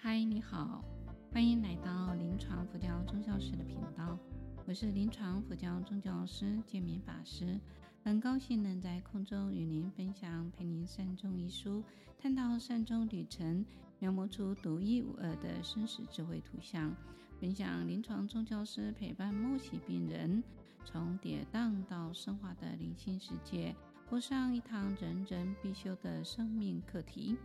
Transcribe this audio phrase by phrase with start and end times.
[0.00, 0.84] 嗨，你好，
[1.32, 4.16] 欢迎来到临床佛教宗教师的频道。
[4.64, 7.58] 我是临床佛教宗教师建明法师，
[8.04, 11.82] 很高兴能在空中与您分享《陪您善终》一书，
[12.16, 13.66] 探讨善终旅程，
[13.98, 16.94] 描摹出独一无二的生死智慧图像，
[17.40, 20.44] 分享临床宗教师陪伴末期病人
[20.84, 23.74] 从跌宕到升华的灵性世界，
[24.08, 27.36] 过上一堂人人必修的生命课题。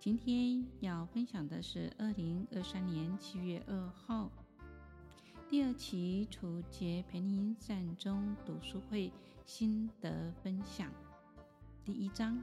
[0.00, 4.30] 今天要分享的是二零二三年七月二号
[5.50, 9.12] 第二期楚杰陪您善终读书会
[9.44, 10.92] 心得分享，
[11.84, 12.40] 第一章：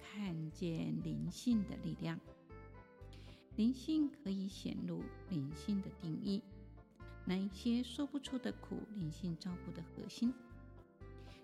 [0.00, 2.18] 看见灵性的力量。
[3.56, 6.42] 灵性可以显露灵性的定义，
[7.26, 10.32] 那一些说不出的苦，灵性照顾的核心。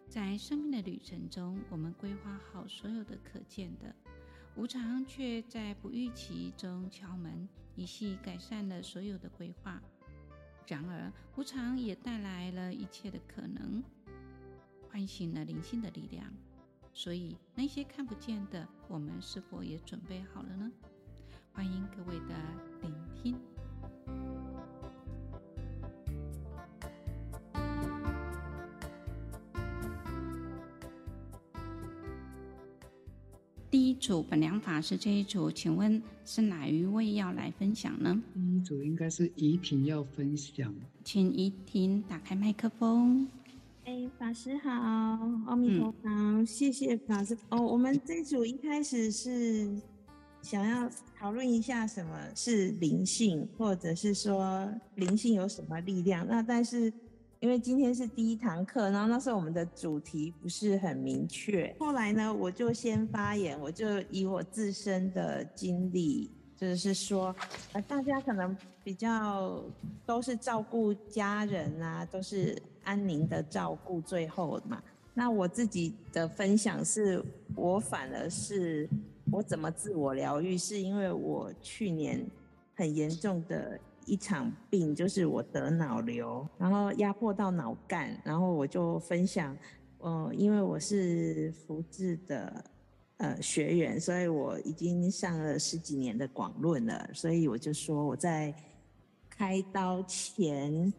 [0.08, 3.94] 在生命的旅程中，我们规划好所有的可见的。
[4.56, 9.82] 无常却在不预期中敲门，一系改善了所有的规划。
[10.66, 13.82] 然而，无常也带来了一切的可能，
[14.88, 16.32] 唤醒了灵性的力量。
[16.92, 20.70] 所以，那些看不见的，我们是否也准备好了呢？
[21.52, 22.34] 欢迎各位的
[22.80, 23.53] 聆听。
[33.74, 38.22] 第一组本良法师这一组，请问是哪一位要来分享呢？
[38.32, 40.72] 第一组应该是怡婷要分享，
[41.02, 43.26] 请怡婷打开麦克风。
[43.84, 47.36] 哎，法师好，阿弥陀佛，嗯、谢谢法师。
[47.48, 49.68] 哦，我们这一组一开始是
[50.40, 50.88] 想要
[51.18, 56.24] 讨论一下什么是灵性，或者是说灵性有什么力量。
[56.28, 56.92] 那但是。
[57.44, 61.76] 因为今天是第一堂课，然后那时候我们的主题不是很明确。
[61.78, 67.36] 后来呢，我就先发言，我就以我自身的经历，就是说，
[67.74, 69.62] 呃，大家可能比较
[70.06, 74.82] 都是照顾家人啊，都是安宁的照顾最后嘛。
[75.12, 77.22] 那我自己的分享是，
[77.54, 78.88] 我反而是
[79.30, 82.26] 我怎么自我疗愈，是因为我去年
[82.74, 83.78] 很严重的。
[84.06, 89.56] 一场病就是我得脑瘤，然后压迫到脑干，然后我就分享，
[90.00, 92.64] 嗯、呃，因为我是福智的
[93.16, 98.54] 呃学员，所以我已经上了十几年的广论了，所以我就说我在
[99.30, 100.92] 开刀前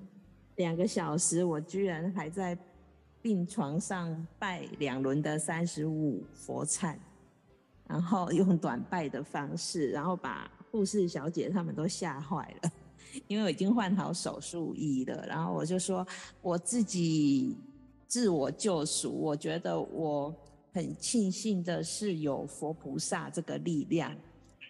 [0.56, 2.58] 两个小时，我居然还在
[3.22, 6.96] 病床上拜两轮的三十五佛忏，
[7.88, 12.72] 然后用短拜的方式，然后把护士小姐他们都吓坏了。
[13.28, 16.06] 因为我已经换好手术衣了，然后我就说
[16.42, 17.56] 我自己
[18.08, 20.34] 自我救赎，我觉得我
[20.74, 24.16] 很庆幸的是有佛菩萨这个力量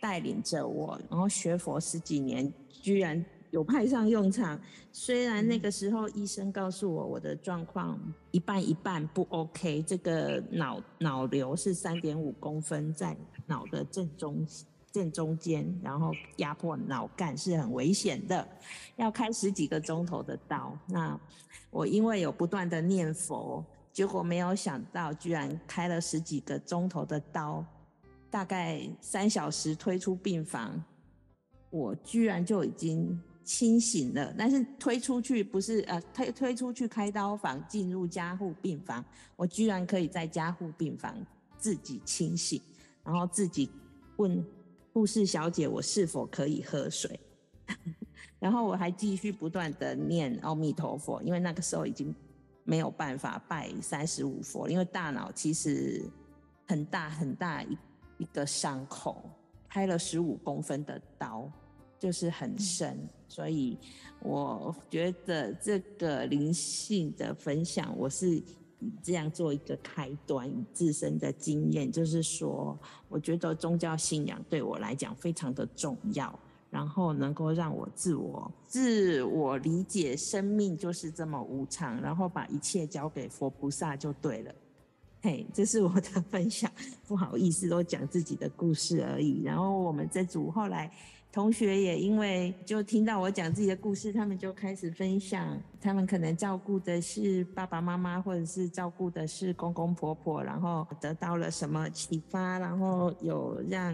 [0.01, 4.59] 带领着我，然后学佛十几年，居然有派上用场。
[4.91, 7.99] 虽然那个时候医生告诉我我的状况
[8.31, 14.65] 一半一半不 OK，这个脑脑瘤是三点五公分在脑的正中心。
[14.95, 18.47] 正中间，然后压迫脑干是很危险的，
[18.95, 20.73] 要开十几个钟头的刀。
[20.87, 21.19] 那
[21.69, 23.61] 我因为有不断的念佛，
[23.91, 27.61] 结果没有想到，居然开了十几个钟头的刀，
[28.29, 30.81] 大概三小时推出病房，
[31.69, 34.33] 我居然就已经清醒了。
[34.37, 39.03] 但是推出去不是呃推推出去开刀房，进入加护病房，
[39.35, 41.13] 我居然可以在加护病房
[41.57, 42.61] 自己清醒，
[43.03, 43.69] 然后自己
[44.15, 44.41] 问。
[44.95, 47.19] 护士小姐，我是否可以喝水？
[48.39, 52.15] 然后我还继续不断的念阿弥陀佛，因为那个时候已经
[52.63, 56.01] 没有办法拜三十五佛，因为大脑其实
[56.65, 57.77] 很大很大一
[58.19, 59.29] 一个伤口，
[59.67, 61.51] 开了十五公分的刀，
[61.99, 62.97] 就是很深，
[63.27, 63.77] 所以
[64.21, 68.41] 我觉得这个灵性的分享，我是。
[69.01, 72.77] 这样做一个开端，自身的经验，就是说，
[73.09, 76.37] 我觉得宗教信仰对我来讲非常的重要，
[76.69, 84.53] 然后能够让我自我自我理解，生命就是这么无常，然后把一切交给佛菩萨就对了。
[85.21, 86.71] 嘿，这是我的分享，
[87.07, 89.41] 不好意思，都讲自己的故事而已。
[89.43, 90.91] 然后我们这组后来。
[91.35, 103.93] 同学也因为就听到我讲自己的故事，他们就开始分享，他们可能照顾的是爸爸妈妈，或者是照顾的是公公婆婆，然后得到了什么启发，然后有让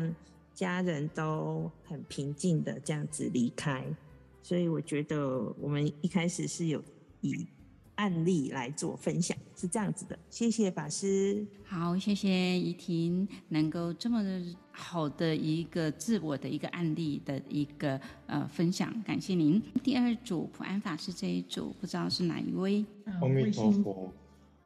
[0.54, 3.84] 家人都很平静的这样子离开。
[4.44, 6.80] 所以我觉得我们一开始是有
[7.22, 7.48] 以
[8.02, 10.18] 案例来做分享，是这样子的。
[10.32, 11.46] 谢谢法师。
[11.64, 14.24] 好，谢谢怡婷能够这么
[14.72, 19.62] 好的一个自我的一个案例的一个呃分享，感谢您。
[19.84, 22.84] 第二组普安法师这一组，不知道是哪一位？
[23.22, 24.12] 阿弥陀佛。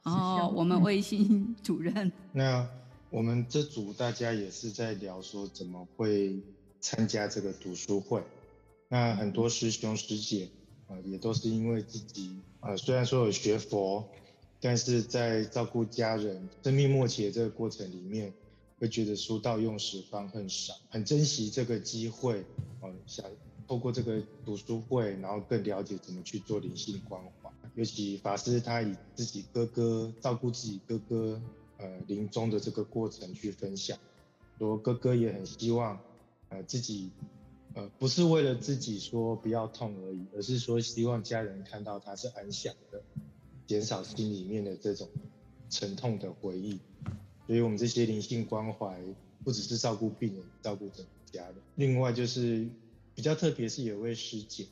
[0.03, 2.09] 哦，我们卫星主任。
[2.31, 2.65] 那
[3.09, 6.41] 我们这组大家也是在聊说怎么会
[6.79, 8.23] 参加这个读书会。
[8.87, 10.47] 那很多师兄师姐
[10.87, 14.03] 啊、呃，也都是因为自己啊、呃，虽然说有学佛，
[14.59, 18.33] 但是在照顾家人生命末期的这个过程里面，
[18.79, 22.43] 会觉得书到用时方恨少，很珍惜这个机会、
[22.81, 23.23] 呃，想
[23.67, 27.51] 透过这个读书会，然后更了解怎么去做灵性关怀。
[27.75, 31.39] 尤其法师他以自己哥哥照顾自己哥哥
[31.77, 33.95] 呃临终的这个过程去分享，
[34.57, 35.99] 说哥哥也很希望
[36.49, 37.11] 呃自己。
[37.75, 43.03] 呃，不是为了自己说不要痛而已，而是说希望家人看到他是安详的，
[43.67, 45.09] 减少心里面的这种
[45.69, 46.79] 沉痛的回忆。
[47.45, 48.99] 所以我们这些灵性关怀，
[49.43, 51.55] 不只是照顾病人，照顾整个家人。
[51.75, 52.65] 另外就是
[53.13, 54.65] 比较特别是有位师姐，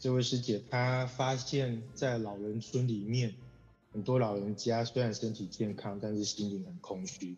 [0.00, 3.34] 这位师姐她发现，在老人村里面，
[3.92, 7.36] 很多老人家虽然身体健康，但是心灵很空虚，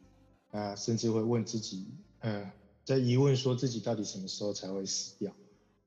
[0.53, 1.87] 啊，甚至会问自己，
[2.21, 2.51] 嗯、
[2.87, 5.33] 在疑问说自己到底什么时候才会死掉？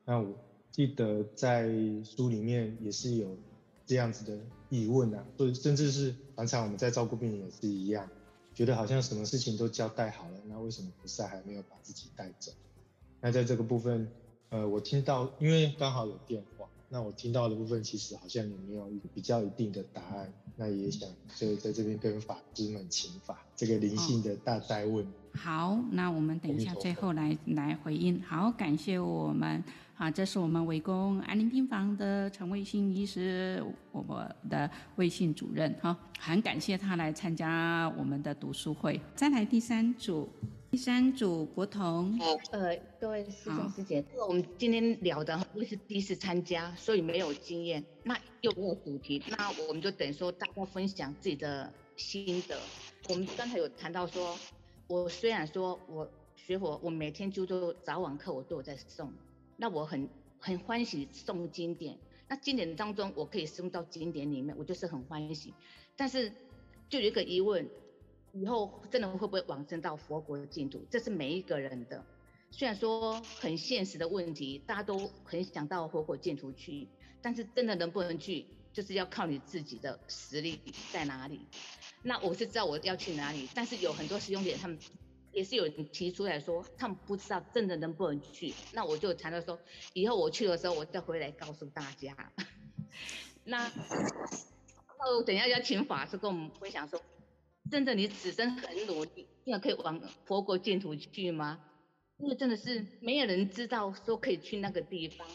[0.03, 0.35] 那我
[0.69, 1.69] 记得在
[2.03, 3.37] 书里面也是有
[3.85, 4.37] 这样子的
[4.67, 8.09] 疑问啊，或者甚至是常常我们在照顾病人也是一样，
[8.53, 12.51] 觉得好像什么事情都交代好了，那为什么菩萨还没有把自己带走？
[13.21, 14.11] 那在这个部分，
[14.49, 16.43] 呃，我听到，因为刚好有电，
[16.89, 25.05] 那我听到的部分其实好像也没有比较一定的答案，那也想所以在这边跟法师们请法这个灵性的大灾问。
[25.05, 28.19] 哦好，那我们等一下最后来来回应。
[28.23, 29.63] 好，感谢我们
[29.95, 38.99] 啊，这是我们围攻安宁病房的陈卫星医师，我们的卫信主任哈，很感谢他来参加我们的读书会。
[39.15, 40.27] 再来第三组，
[40.71, 42.19] 第三组国彤。
[42.51, 52.55] 呃，各位师兄师姐，我们今天聊的因为是第一次参加，所以没有经验，那又没有主题，那我们就等于说大家分享自己的心得。
[53.09, 54.37] 我们刚才有谈到说。
[54.87, 59.07] 我虽然说我学佛，我每天就都早晚课我都有在诵，
[59.55, 61.95] 那我很很欢喜诵经典。
[62.27, 65.53] 那经典当中我可以诵到经典里面，我就是很欢喜。
[65.95, 66.33] 但是
[66.89, 67.69] 就有一个疑问，
[68.33, 70.85] 以后真的会不会往生到佛国的净土？
[70.89, 72.03] 这是每一个人的。
[72.51, 76.87] 虽然说很现实的问题，大家都很想到佛国净土去，
[77.21, 80.59] 但是真的能不能去，就是要靠你自己的实力
[80.91, 81.41] 在哪里。
[82.01, 84.79] 那我是知道我要去哪里，但是有很多师兄姐他们
[85.31, 88.53] 也是有人提出来说，他们不知道真的能不能去。
[88.73, 89.59] 那我就谈到说，
[89.93, 92.15] 以后我去的时候，我再回来告诉大家。
[93.45, 93.71] 那
[94.97, 96.99] 那我等一下要请法师跟我们分享说，
[97.69, 101.59] 真的你此生很努力，真的可以往佛国净土去吗？
[102.17, 105.27] 因为真的是没有人知道说可以去那个地方。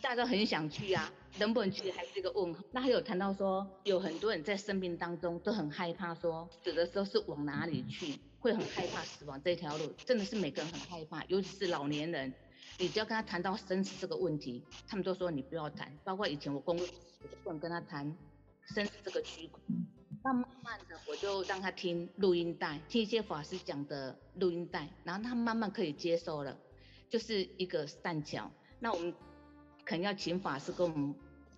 [0.00, 2.62] 大家都很想去啊，能不能去还是一个问号。
[2.70, 12.32] 那还有谈到说，有很多人在生命当中都很害怕说，死的时候是往哪里去，会很害怕死亡这条路，真的是每个人很害怕，尤其是老年人。
[12.78, 15.92] 你只要跟他谈到生死这个问题，他们都说你不要谈。
[16.04, 16.86] 包括以前我工作，
[17.20, 18.16] 我就不能跟他谈
[18.66, 19.60] 生死这个区块。
[20.24, 26.56] 那慢慢的，我就让他听录音带，听一些法师讲的录音带，然后他慢慢可以接受了，
[27.08, 28.50] 就是一个善巧。
[28.80, 29.14] 那我们。
[29.84, 31.14] 可能要请法师跟我们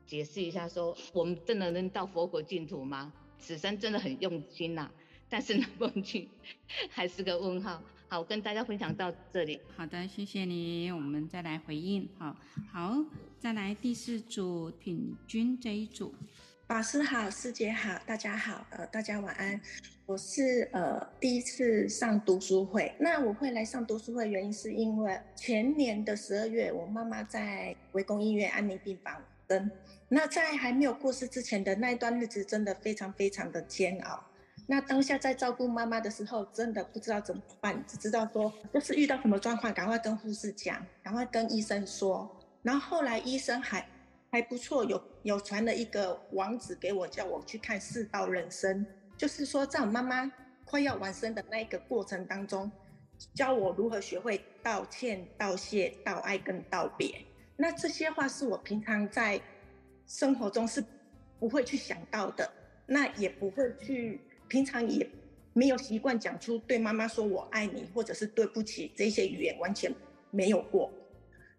[0.07, 3.13] 解释一下说，我们真的能到佛国净土吗？
[3.41, 4.89] 此生真的很用心呐、
[5.29, 6.29] 但是能不能去，
[6.91, 7.83] 还是个问号。
[8.07, 9.61] 好，我跟大家分享到这里。
[9.77, 10.93] 好的，谢谢你。
[10.93, 12.09] 我们再来回应。
[12.21, 12.37] 好，
[12.73, 13.05] 好，
[13.41, 16.15] 再来第四组品君这一组。
[16.71, 19.61] 法师好，师姐好，大家好，呃，大家晚安。
[20.07, 29.69] 我是呃第一次上读书会，那我会来上读书会原因是因为前年的十二月，我妈妈在围攻医院安宁病房生。
[30.09, 34.23] 那在还没有过世之前的那一段日子，真的非常非常的煎熬。
[34.69, 42.31] 那当下在照顾妈妈的时候，真的不知道怎么办，只知道说就是遇到什么状况，赶快跟护士讲，赶快跟医生说。
[42.63, 43.85] 然后后来医生还。
[44.33, 50.31] 还不错，有有传了一个网址给我，叫我去看《世道人生》，就是说在我妈妈
[50.65, 52.71] 快要完生的那一个过程当中，
[53.35, 57.13] 教我如何学会道歉、道谢、道爱跟道别。
[57.57, 59.41] 那这些话是我平常在
[60.07, 60.83] 生活中是
[61.41, 62.49] 不会去想到的，
[62.87, 65.05] 那也不会去，平常也
[65.53, 69.93] 没有习惯讲出对妈妈说我爱你或者是对不起这些语言，完全
[70.31, 70.89] 没有过。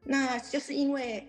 [0.06, 1.28] 那就是因为。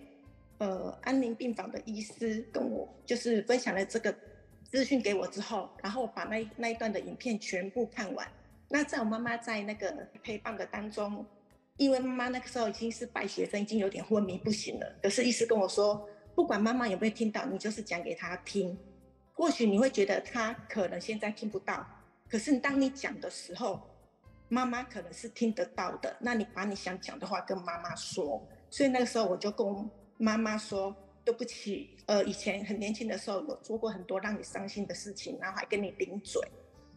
[0.57, 4.13] 呃安宁病房的医师跟我就是分享了这个
[4.63, 8.27] 资讯给我之后，然后把那那一段的影片全部看完。
[8.69, 9.91] 那在我妈妈在那个
[10.23, 11.25] 陪伴的当中，
[11.77, 14.95] 因为妈妈那个时候已经是败血症，已经有点昏迷不醒了。
[15.01, 18.77] 可是医师跟我说，不管妈妈有没有听到，你就是讲给她听。
[19.33, 21.85] 或许你会觉得她可能现在听不到，
[22.29, 23.81] 可是当你讲的时候，
[24.49, 26.15] 妈妈可能是听得到的。
[26.19, 28.47] 那你把你想讲的话跟妈妈说。
[28.71, 29.67] 所以那个时候我就跟
[30.17, 36.41] 妈妈说，对不起，呃，以前很年轻的时候有做过很多让你伤心的事情，然后还跟你顶嘴。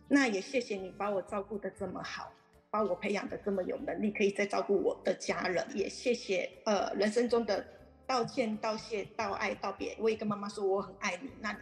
[0.08, 2.32] 那也谢谢你把我照顾得这么好，
[2.70, 5.66] 把我培养得这么有能力，可以再照顾我的家人。
[5.74, 7.66] 也谢谢呃人生中的
[8.06, 9.96] 道歉、道谢、道爱、道别。
[9.98, 11.30] 我也跟妈妈说我很爱你。
[11.40, 11.58] 那你，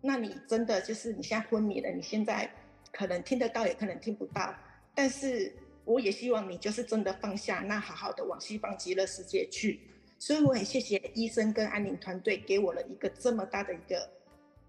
[0.00, 2.50] 那你真的就是你现在昏迷了，你现在
[2.90, 4.54] 可能听得到，也可能听不到。
[4.94, 5.52] 但是
[5.84, 9.80] 我也希望你就是真的放下，那好好的往西方极乐世界去。
[10.24, 14.08] 所以我很谢谢医生跟安宁团队给我了一个这么大的一个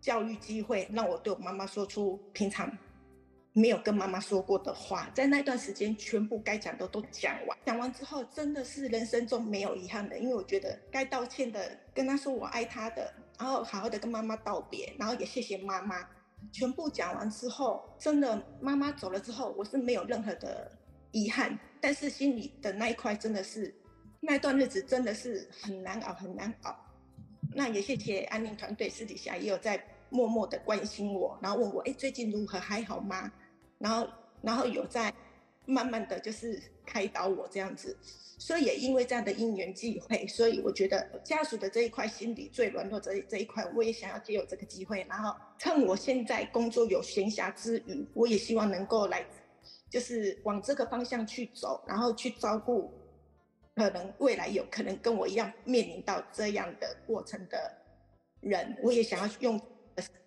[0.02, 2.70] 教育机会，让我对我妈妈说出平常。
[3.54, 7.58] 没有跟妈妈说过的话，在那段时间全部该讲的都讲完。
[7.66, 16.06] 讲完之后，真的是人生中没有遗憾的，因为我觉得该道歉的跟她说我爱她的，然后好好的跟妈妈道别，然后也谢谢妈妈。
[16.52, 20.70] 全部讲完之后，真的妈妈走了之后，我是没有任何的
[21.14, 23.74] 遗憾，但是心里的那一块真的是
[24.26, 26.76] 那段日子真的是很难熬，很难熬。
[27.54, 33.32] 那也谢谢安宁团队私底下也有在默默的关心我，然后问我，哎，最近如何，还好吗？
[33.78, 34.08] 然后，
[34.42, 35.14] 然后有在
[35.66, 37.96] 慢慢的就是开导我这样子，
[38.40, 49.24] 所以也因为这样的因缘际会，所以我觉得家属的这一块心理最软弱这这一块，我也想要借由这个机会，然后趁我现在工作有闲暇之余，我也希望能够来，
[49.90, 52.92] 就是往这个方向去走，然后去照顾
[53.76, 57.72] 可能未来有可能跟我一样面临到这样的过程的
[58.42, 59.62] 人，我也想要用。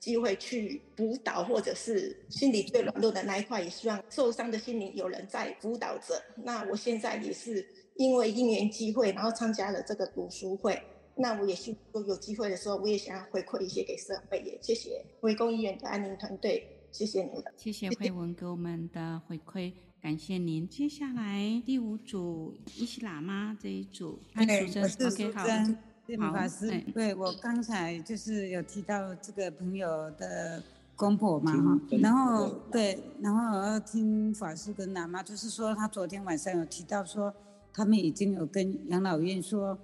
[0.01, 6.19] 机会去辅导，或者是心理最软弱的那一块，也希望受伤的心灵有人在辅导着。
[6.37, 7.63] 那我现在也是
[7.97, 10.83] 因为因缘机会，然后参加了这个读书会。
[11.15, 14.39] 那我也希望有机会的时候，我也想要回馈一些给社会。
[14.39, 17.45] 也谢谢威公医院的安宁团队，谢谢你们。
[17.59, 20.67] 谢谢慧文给我们的回馈，感谢您。
[20.69, 25.79] 接下来第五组伊西喇嘛这一组，哎，我是淑珍。
[26.07, 30.63] 谢谢法师，哎、对我刚才就是有提到这个朋友的
[30.97, 37.35] 公婆嘛哈，然后对，然后我要听法师跟喇嘛，就是说他昨天晚上有提到说，
[37.75, 39.77] 他们已经有跟养老院说，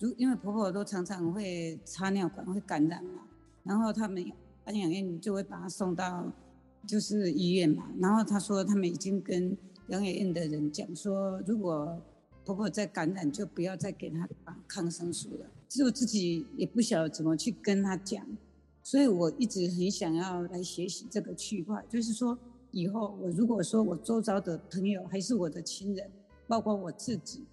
[0.00, 3.22] 如因为婆婆都常常会插尿管会感染嘛，
[3.62, 4.32] 然后他们
[4.64, 6.26] 安养院就会把她送到
[6.86, 9.56] 就是医院嘛，然后他说他们已经跟
[9.88, 12.00] 养眼院的人讲说，如果
[12.44, 15.46] 婆婆再感染，就不要再给她打抗生素了。
[15.68, 18.26] 其实我自己也不晓得怎么去跟她讲，
[18.82, 22.38] 所以我一直很想要来学习这个区块，就是说
[22.70, 26.10] 以后我如果说我周遭的朋友还是我的亲人，
[26.46, 27.44] 包括我自己，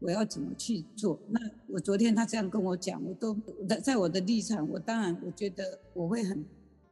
[0.00, 1.16] 我要怎么去做？
[1.28, 3.36] 那我昨天他这样跟我讲，我都
[3.68, 6.44] 在在我的立场，我当然我觉得我会很，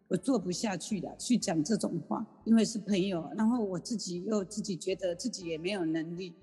[0.09, 6.35] 我做不下去的去讲这种话，因为是朋友，然后我自己又自己觉得自己也没有能力。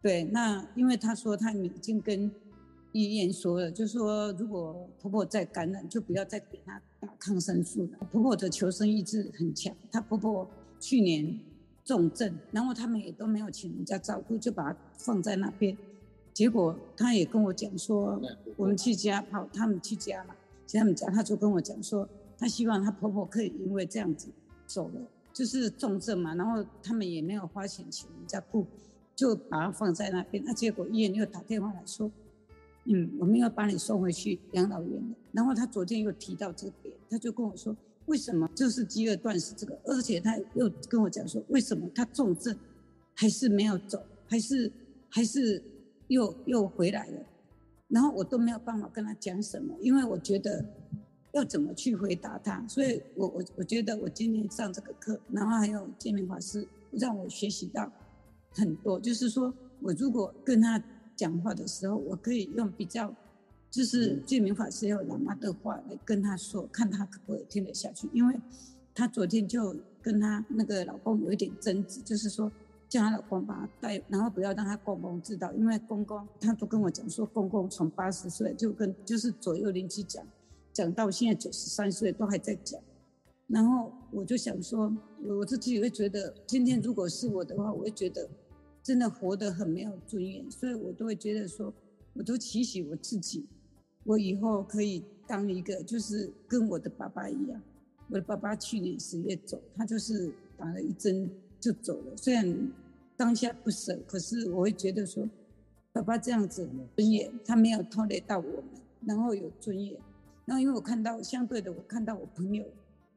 [0.00, 2.30] 对，那因为他说他已经跟
[2.92, 7.98] 医院说了，就说如果婆婆再感染，就不要再给她打抗生素了。
[8.12, 10.48] 婆婆的求生意志很强，她婆婆
[10.78, 11.40] 去年
[11.84, 15.76] 重症，然后他们也都没有请人家照顾，就把她放在那边。
[16.32, 18.22] 结果她也跟我讲说，
[18.56, 20.36] 我们去家跑，他们去家嘛，
[20.68, 24.28] 去他们家，他就跟我讲说，他希望他婆婆可以因为这样子
[24.66, 25.00] 走了，
[25.32, 28.64] 就是重症嘛，然后他们也没有花钱请人家顾。
[29.16, 32.08] 就把它放在那边，那结果医院又打电话来说，
[32.84, 35.16] 嗯，我们要把你送回去养老院了。
[35.32, 37.76] 然后他昨天又提到这边，他就跟我说，
[38.06, 39.76] 为什么就是饥饿断食这个？
[39.82, 42.56] 而且他又跟我讲说，为什么他重症
[43.12, 44.70] 还是没有走，还是
[45.08, 45.60] 还是
[46.06, 47.20] 又又回来了？
[47.88, 50.64] 然后我都没有办法跟他讲什么，因为我觉得
[51.32, 52.66] 要怎么去回答他。
[52.68, 57.90] 所以我我我觉得我今天上这个课，然后还有建明法师让我学习到。
[58.54, 60.82] 很多，就是说我如果跟他
[61.14, 63.14] 讲话的时候，我可以用比较，
[63.70, 68.08] 就是建明法师有喇嘛的话来跟他说，看他可不可以听得下去。
[68.12, 68.40] 因为，
[68.94, 72.50] 他昨天就跟他那个老公有一点争执，就是说
[72.88, 80.26] 叫他老公把他带，然后不要让他公公知道，因为公公他都跟我讲说，公公从八十岁就跟就是左右邻居讲，
[80.78, 82.80] 讲到现在九十三岁都还在讲。
[83.48, 88.28] 然后我就想说，我自己会觉得，今天如果是我的话，我会觉得。
[88.80, 91.74] 真的活得很没有尊严，所以我都会觉得说，
[92.14, 93.46] 我都提醒我自己，
[94.04, 97.60] 我以后可以当一个，就是跟我的爸爸一样。
[98.08, 101.28] 我的爸爸去年十月走，他就是打了一针
[101.60, 102.16] 就走了。
[102.16, 102.72] 虽然
[103.14, 105.28] 当下不舍，可是我会觉得说，
[105.92, 106.66] 爸爸这样子
[106.96, 108.64] 尊严，他没有拖累到我们，
[109.04, 110.00] 然后有尊严。
[110.48, 112.64] 然后因为我看到相对的，我看到我朋友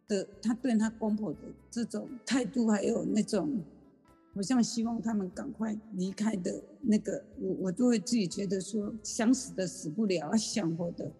[0.05, 1.39] 的他对他公婆的
[1.71, 3.63] 这种态度，还有那种。
[4.33, 11.11] 我像希望他们赶快离开的那个，我我都会自己觉得说，想死的死不了，想活的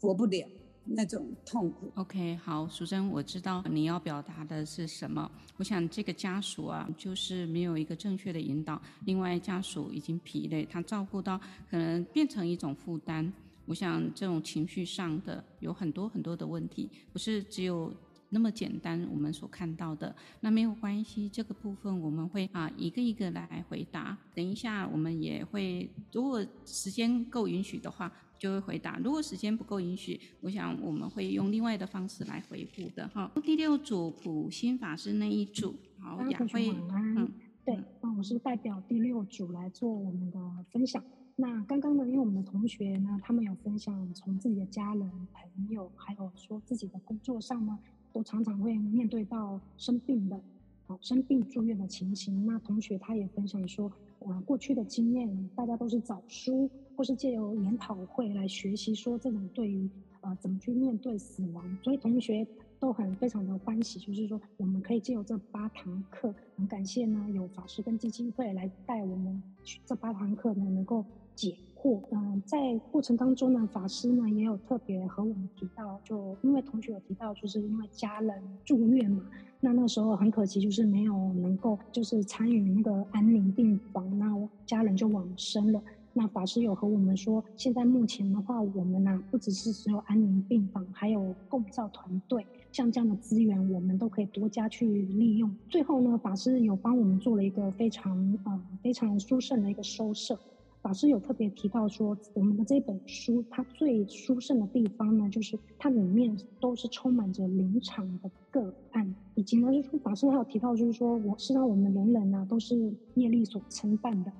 [0.00, 0.46] 活不了，
[0.84, 1.90] 那种痛苦。
[1.96, 5.30] OK，好，淑珍，我知道你要表达的是什么。
[5.58, 11.38] 我想这个家属啊，就是没有一个正确的引导，另外家属已经疲累，他照顾到
[11.70, 13.30] 可能变成一种负担。
[13.66, 17.92] 我想这种情绪上的有很多很多的问题，不是只有。
[18.28, 24.18] 那么简单，我们所看到的那没有关系，这个部分我们会啊一个一个来回答。
[24.34, 33.30] 等一下我们也会，如果时间够允许的话，就会回答；如果时间不够允许，我想我们会用另外的方式来回复的哈。
[33.44, 37.30] 第六组普心法师那一组，好，雅慧，嗯，
[37.64, 40.38] 对，那我是代表第六组来做我们的
[40.72, 41.02] 分享。
[41.36, 47.78] 那刚刚呢，因为我们的同学呢，他们有分享从自己的家人、朋友，还有说自己的工作上呢。
[48.12, 50.40] 都常常会面对到生病的，
[50.86, 52.46] 啊，生病住院的情形。
[52.46, 59.86] 那同学他也分享说，呃，过去的经验，大家都是找书或是借由研讨会来学习，说这种对于
[60.22, 61.78] 呃怎么去面对死亡。
[61.82, 62.46] 所以同学
[62.80, 69.42] 都很非常的欢喜，就是说我们可以借由这八堂课，很感谢呢有法师跟基金会来带我们
[69.84, 71.04] 这八堂课呢能够
[71.36, 72.00] 解惑。
[72.10, 79.22] 嗯，在过程当中呢，法师呢也有特别和我们提到，就因为同学有提到，就是因为家人住院嘛，
[79.60, 85.80] 那那时候很可惜，就是没有能够就是参与那个安宁病房，那家人就往生了。
[86.18, 95.54] 那法师有和我们说，现在目前的话，我们呢、不只是只有安宁病房，还有共照团队，像这样的资源，我们都可以多加去利用。
[95.68, 100.40] 最后呢，法师有帮我们做了一个非常呃非常殊胜的一个收摄。
[100.86, 114.30] 法师有特别提到说，我们的这本书它最殊胜的地方呢，就是它里面都是充满着临场的个案，以及呢，就是法师还有提到，就是说我知道我们人人呢、都是业力所承办的，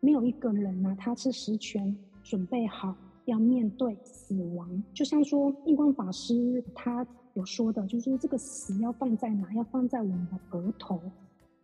[0.00, 4.82] 没有一个人呢、他是十全准备好要面对死亡。
[4.94, 9.52] 就像说印光法师他有说的，就是说这个死要放在哪？
[9.52, 10.98] 要放在我们的额头，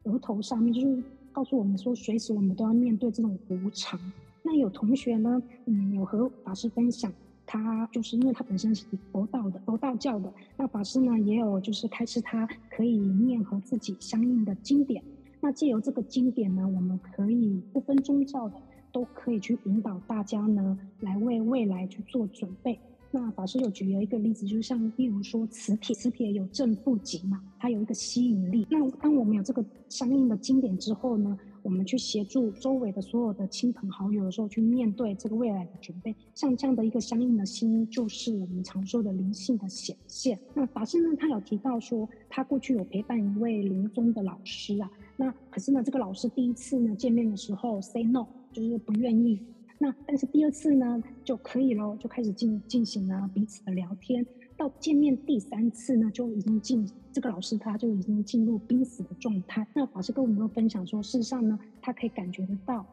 [0.03, 1.03] 额头上面，就是。
[1.39, 3.97] 告诉我们说，随时我们都要面对这种无常。
[4.43, 7.13] 那有同学呢，嗯，有和法师分享，
[7.47, 10.33] 他就是因为他本身是佛道的，佛道教的。
[10.57, 15.01] 那法师呢，也有就是开示他可以念和自己相应的经典。
[15.41, 18.57] 那借由这个经典呢，我们可以不分宗教的，
[18.91, 22.81] 都可以去引导大家呢，来为未来去做准备。
[23.11, 28.67] 那法师有举了一个例子，就像例如说磁铁，磁铁有正负极嘛，它有一个吸引力。
[28.71, 40.39] 那当我们有这个相应的经典之后呢，我们去协助周围的所有的亲朋好友的时候，去面对这个未来的准备，像这样的一个相应的心，就是我们常说的灵性的显现。
[40.53, 49.41] 那法师呢，他有提到说，他过去有陪伴一位临终的老师啊，那可是呢，这个老师第一次呢见面的时候 say no，就是不愿意。
[49.79, 54.27] 那但是第二次呢就可以喽，就开始进进行了彼此的聊天。
[54.57, 59.65] 到见面第三次呢，就已经进这个老师他就已经进入濒死的状态。
[59.73, 62.85] 那法师跟我们分享说，事实上呢，他可以感觉得到，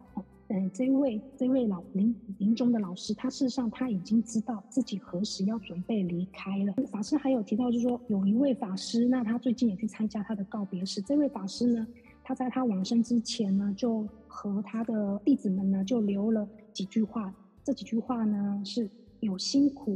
[0.50, 6.74] 嗯，这位这位老临临终的老师，他事实上他已经知道自己何时要准备离开了。
[6.92, 11.02] 法师还有提到，就是说有一位法师，那他最近也去参加他的告别式。
[11.02, 11.88] 这位法师呢，
[12.28, 16.48] 他在他往生之前呢，就和他的弟子们呢，就留了。
[16.74, 17.32] 几句话，
[17.64, 19.96] 这几句话呢，是有辛苦，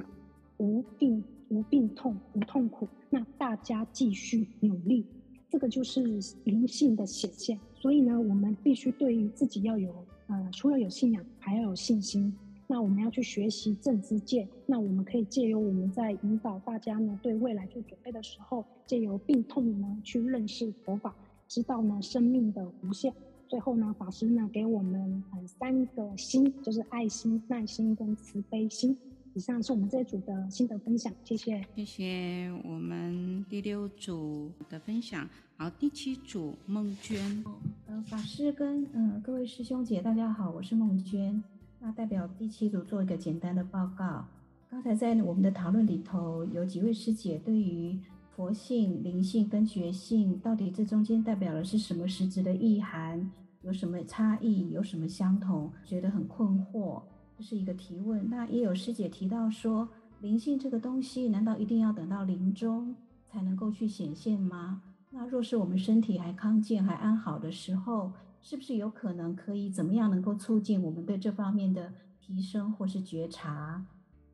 [0.58, 5.04] 无病无病痛无痛苦，那大家继续努力，
[5.50, 6.04] 这个就是
[6.44, 7.60] 灵性的显现。
[7.74, 9.92] 所以呢，我们必须对于自己要有
[10.28, 12.32] 呃，除了有信仰，还要有信心。
[12.68, 21.16] 那我们要去学习正知见，那我们可以借由我们在引导大家呢，对未来做准备的时候，借由病痛呢去认识佛法，
[21.50, 23.12] 知道呢生命的无限。
[23.48, 28.96] 最后呢，法师呢给我们呃三个心，就是爱心、耐心跟慈悲心。
[29.34, 31.66] 以上是我们这一组的心得分享，谢谢。
[31.76, 35.28] 谢谢我们第六组的分享。
[35.58, 37.44] 好，第七组梦娟。
[37.88, 41.44] 呃，法师跟嗯、呃、各位师兄姐，大家好，我是梦娟。
[41.80, 44.26] 那代表第七组做一个简单的报告。
[44.70, 47.98] 刚才在我们的讨论里头，有几位师姐对于
[48.40, 53.30] 佛性、灵性跟觉性，到底这中间代表的是什么实质的意涵？
[53.64, 54.70] 有什么差异？
[54.70, 55.70] 有什么相同？
[55.84, 57.02] 觉得很困惑。
[57.38, 58.30] 这是一个提问。
[58.30, 59.90] 那也有师姐提到说，
[60.22, 62.96] 灵性这个东西，难道一定要等到临终
[63.30, 64.84] 才能够去显现吗？
[65.10, 68.10] 那若是我们身体还康健、还安好的时候，
[68.42, 73.86] 是不是有可能可以怎么样能够促进我们对这方面的提升或是觉察？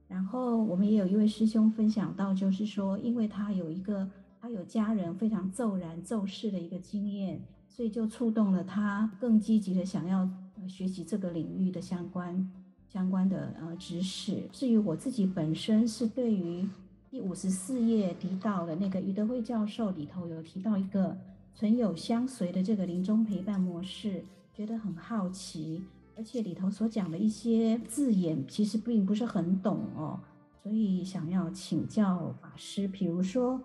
[0.07, 10.29] 然后我们也有一位师兄分享到，就是说，因为他有一个他有家人非常骤然骤逝的一个经验，所以就触动了他更积极的想要
[10.67, 12.51] 学习这个领域的相关。
[12.87, 14.43] 相关的呃知识。
[14.53, 16.65] 至于我自己本身是对于
[17.09, 21.17] 第五十四页提到的那个余德慧教授里头有提到一个
[21.53, 25.83] 存有相随的这个临终陪伴模式，觉得很好奇，
[26.17, 30.19] 而且里头所讲的一些字眼其实并不是很懂哦，
[30.63, 32.87] 所以想要请教法师。
[32.87, 33.61] 比如说，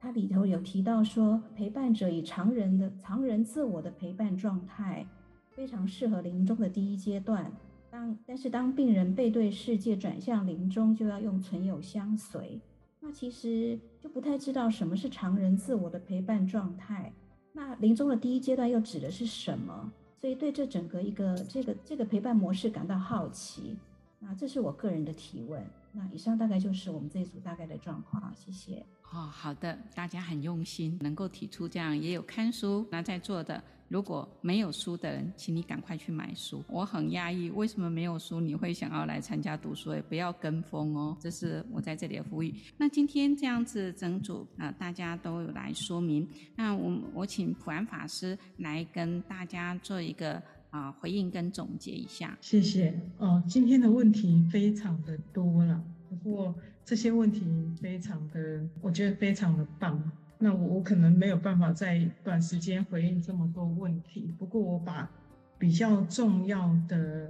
[0.00, 5.06] 它里头有提到说，陪伴者以常人的常人自我的陪伴状态，
[5.50, 7.52] 非常适合临终的第一阶段。
[7.90, 12.58] 当但是当病人背对世界转向临终，就要用存有相随。
[13.00, 17.12] 那其实就不太知道什么是常人自我的陪伴状态。
[17.52, 19.92] 那临终的第一阶段又指的是什么？
[20.22, 23.76] 所以对这整个一个这个这个陪伴模式感到好奇。
[24.20, 25.60] 那这是我个人的提问。
[25.90, 28.32] 那以上大概就是我们这一组大概的状况。
[28.36, 28.86] 谢谢。
[29.10, 32.86] 哦，好的，大家很用心，能够提出这样，也有看书。
[32.92, 33.60] 那在座的。
[33.92, 36.64] 如果没有书的人，请你赶快去买书。
[36.66, 40.00] 我很讶异，为什么没有书你会想要来参加读书会？
[40.08, 42.54] 不要跟风哦，这是我在这里的呼吁。
[42.78, 46.26] 那今天这样子整组啊、大家都有来说明。
[46.56, 52.38] 那我我请普安法师来跟大家做一个啊、回应跟总结一下。
[52.40, 53.44] 谢谢哦。
[53.46, 57.44] 今天的问题非常的多了，不过这些问题
[57.78, 60.02] 非常的，我觉得非常的棒。
[60.44, 65.08] 那我我可能没有办法在短时间回应这么多问题，不过我把
[65.56, 67.28] 比较重要的。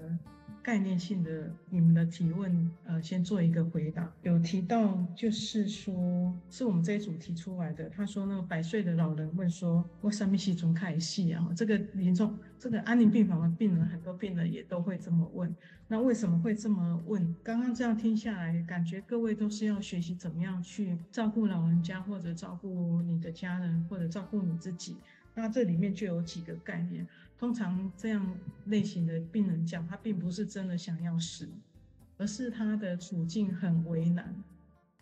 [0.62, 4.08] 概念性的你们的提问，呃，先做一个回答。
[4.22, 7.90] 有提到，就是说，是我们这一组提出来的。
[7.90, 15.52] 他说，那个百岁的老人问说：“我什么时阵开始啊？”这个临终，这个安宁病房的病人，很多病人也都会这么问。
[15.88, 17.34] 那为什么会这么问？
[17.42, 24.96] 刚刚这样听下来，感觉各位都是要学习怎么样去照顾老人家，或者照顾你的家人，或者照顾你自己。
[25.34, 27.06] 那这里面就有几个概念。
[27.42, 28.24] 通常这样
[28.66, 31.48] 类型的病人讲，他并不是真的想要死，
[32.16, 34.32] 而是他的处境很为难。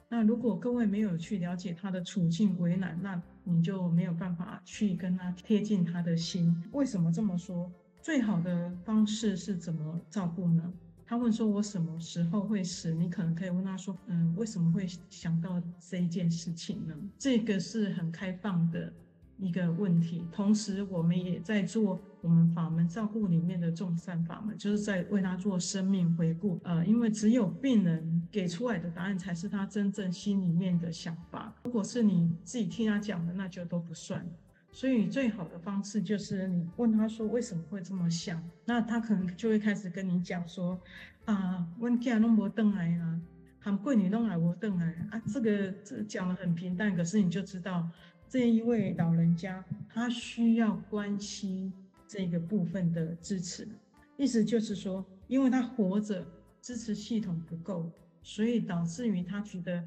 [0.08, 6.56] 那如果各位没有去了解他的处境为难，那你就没有办法去跟他贴近他的心。
[6.72, 7.70] 为什么这么说？
[8.00, 10.72] 最好的方式是怎么照顾呢？
[11.04, 18.90] 他问说：“我什么时候会死？”你可能可以问他说：“嗯，为什么会想到这一件事情呢？”这个是很开放的。
[19.42, 26.60] 一个问题，同时我们也在做我们法门照顾里面的众善法门，就是在为他做生命回顾。
[26.64, 34.24] 呃，因为只有病人给出来的答案才是他真正心里面的想法，如果是你自己听他讲的，那就都不算。
[34.72, 40.78] 所以最好的方式就是你问他说为什么会这么想，那他可能就会开始跟你讲说
[41.24, 43.20] 啊，问家弄不邓来啊，
[43.58, 47.88] 很贵你弄来我邓来啊，这个这讲得很平淡，可是你就知道。
[48.32, 51.72] 这一位老人家，他需要关心
[52.12, 53.68] 这个部分的支持，
[54.16, 56.26] 意思就是说，因为他活着，
[56.60, 57.88] 支持系统不够，
[58.20, 59.86] 所以导致于他觉得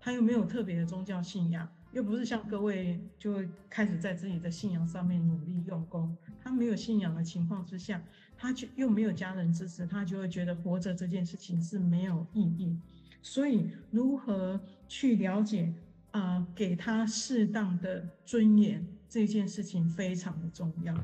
[0.00, 6.16] 他又没有特别的宗教信仰，又不是像各位就会开始在自己的信仰上面努力用功。
[6.42, 8.02] 他没有信仰的情况之下，
[8.36, 12.76] 他就又没有家人支持，他就会觉得活着这件事情是没有意义。
[13.22, 15.72] 所以，如何去了解？
[16.10, 20.94] 啊、呃，给他适当的尊严，这件事情非常的重要。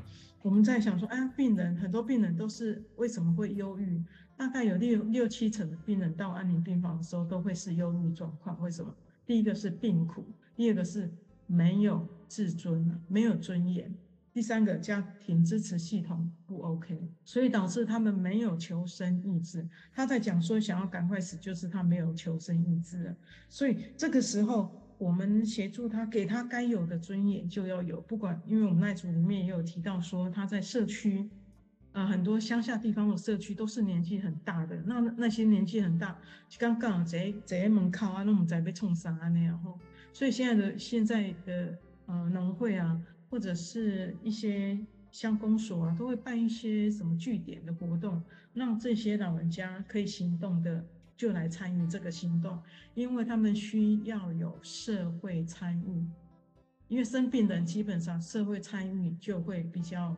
[0.41, 4.01] 我们在想说，哎，病人很多病人都是为什么会忧郁？
[4.37, 8.59] 大概有六六七成的病人到安宁病房的时候都会是忧郁状况。
[8.61, 8.95] 为什么？
[9.25, 10.23] 第一个是病苦，
[10.55, 11.11] 第二个是
[11.47, 13.93] 没有自尊，没有尊严，
[14.31, 19.67] 第三个家庭支持系统不 OK，所以导致他们没有求生意志。
[19.91, 23.15] 他在讲说想要赶快死，就是他没有求生意志了。
[23.49, 24.71] 所以这个时候。
[24.97, 28.01] 我们协助他，给他该有的尊严就要有。
[28.01, 31.29] 不管，因为我们那组里面也有提到说，他在社区，
[31.91, 34.75] 呃，很多乡下地方的社区都是年纪很大的。
[34.87, 36.17] 那那些年纪很大，
[36.57, 39.79] 刚刚在在门口啊，那我们在被冲杀啊那样吼。
[40.13, 44.79] 所以现在的现在的呃农会啊，或者是一些
[45.11, 50.83] 乡公所啊，都会办一些什么据点的活动，让这些老人家可以行动的。
[51.17, 52.61] 就来参与这个行动，
[52.93, 56.05] 因为他们需要有社会参与，
[56.87, 60.15] 因为生病的人基本上社会参与就会比较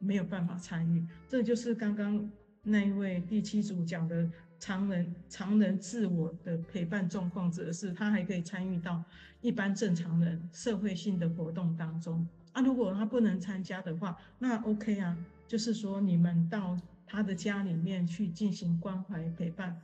[0.00, 1.06] 没有办法参与。
[1.28, 2.28] 这就是刚刚
[2.64, 9.02] 那一位第七组讲的常人常人自我的陪伴状况，指的是他还可以参与到
[9.40, 12.60] 一般正常人社会性的活动当中啊。
[12.60, 19.80] 如果他不能参加的话，那 OK 啊，就是说你们到他的家里面去进行关怀陪伴。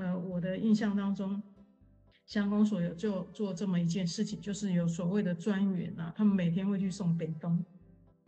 [0.00, 1.42] 呃，我的印象当中，
[2.26, 7.62] 乡公所有就做这么一件事情，就是有所谓的专员啊，他们每天会去送便当，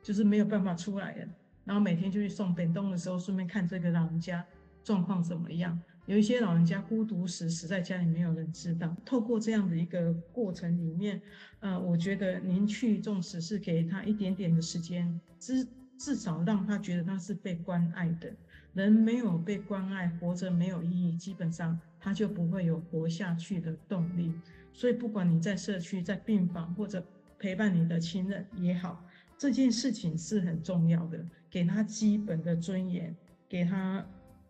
[0.02, 1.28] 就是没有办法出来的。
[1.64, 4.44] 然后每天就去送便当的时候，顺便看这个老人家
[4.82, 5.78] 状况怎么样。
[6.06, 8.96] 有一些老人家孤独死，死在家里，没有人知道。
[9.04, 11.20] 透过这样的一个过程里面，
[11.60, 15.64] 呃，我觉得您去重视是给他一点点的时间，至
[15.98, 18.34] 至少让他觉得他是被关爱的。
[18.74, 24.32] 人没有被关爱，活着没有意义，基本上他就不会有活下去的动力。
[24.72, 27.04] 所以，不管你在社区、在病房或者
[27.38, 29.04] 陪伴你的亲人也好，
[29.36, 31.24] 这件事情是很重要的。
[31.50, 33.14] 给他基本的尊严，
[33.48, 34.06] 给他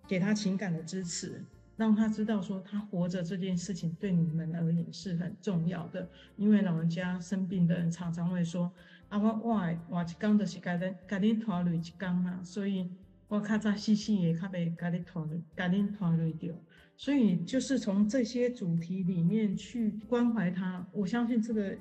[0.07, 1.43] 给他情感的支持，
[1.79, 6.07] 让他知道说他活着这件事情对你们而言是很重要的。
[6.37, 8.71] 因为老人家生病的人常常会说
[9.09, 12.91] ：“啊，我我我一天就是该恁该恁拖累一天啊，所以
[13.31, 16.53] 我较早死死也较袂该恁拖累该恁拖累掉。”
[16.99, 21.75] 所以就是从这些主题里面去关怀他，我相信这个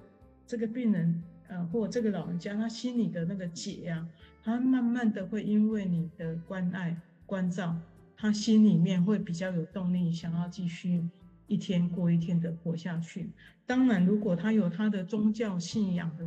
[0.47, 4.07] 这个病人呃或这个老人家他心里的那个结、啊。
[4.41, 7.75] 他慢慢的会因为你的关爱关照，
[8.15, 11.03] 他心里面会比较有动力，想要继续
[11.47, 13.29] 一天过一天的活下去。
[13.65, 16.25] 当然，如果他有他的宗教信仰的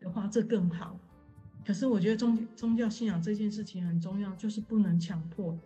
[0.00, 0.98] 的话，这更好。
[1.64, 5.58] 可是我觉得宗宗教信仰这件事情很重要，就是不能强迫。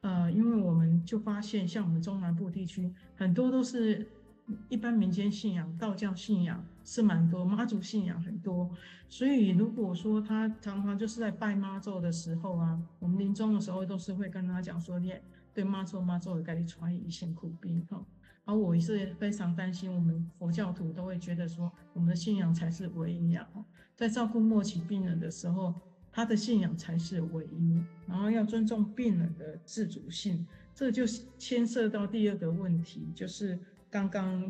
[0.00, 4.06] 呃，因为我们就发现，像我们中南部地区，很多都是。
[4.68, 8.68] 一般民间信仰，道教信仰是蛮多，妈祖信仰很多，
[9.08, 15.14] 所以如果说他常常就是在拜妈祖的时候啊，我们临终的时候都是会跟他讲说，你
[15.54, 18.04] 对妈祖妈祖的概率传一线苦逼哈。
[18.44, 23.46] 而我也是非常担心，我们佛教徒都会觉得说，我们的信仰才是唯一啊，
[24.00, 25.74] 在照顾末期病人的时候，
[26.10, 31.04] 他的信仰才是唯一，然后要尊重病人的自主性，这就
[31.38, 33.58] 牵涉到第二个问题，就是。
[33.92, 34.40] 刚刚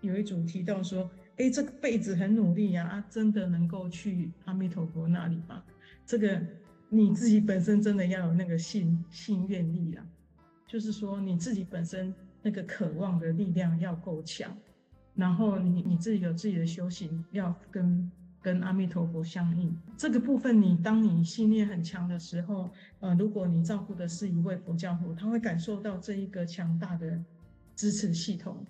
[0.00, 5.62] 有一组提到说，哎，这个辈子很努力呀，啊，真的能够去阿弥陀佛那里吗？
[6.06, 6.40] 这个
[6.88, 10.06] 你自己本身真的要有那个信信愿力啊，
[10.66, 14.50] 就是说你自己本身那个渴望的力量要够强，
[15.14, 18.10] 然后你你自己有自己的修行，要跟
[18.42, 19.76] 跟阿弥陀佛相应。
[19.96, 27.20] 这个部分，你当你信念很强的时候，呃，如果你照顾的是一位佛教徒，他会感受到这一个强大的。
[27.76, 28.62] 支持系统，